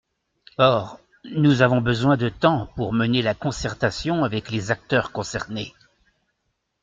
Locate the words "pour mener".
2.75-3.21